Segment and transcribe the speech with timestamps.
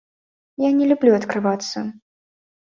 [0.63, 1.87] Я не люблю адкрывацца.